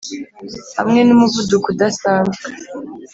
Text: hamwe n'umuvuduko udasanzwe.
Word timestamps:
hamwe 0.77 0.99
n'umuvuduko 1.03 1.65
udasanzwe. 1.73 2.43